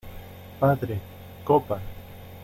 [0.59, 0.99] ¡padre,
[1.43, 1.79] copa!